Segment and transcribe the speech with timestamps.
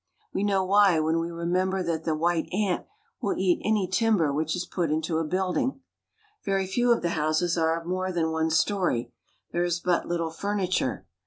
[0.33, 2.87] We know why when we remember that the white ant
[3.21, 5.79] will eat any timber which is put into a building.
[6.43, 9.13] Very few of the houses are of more than one story.
[9.51, 11.05] There is but little furniture.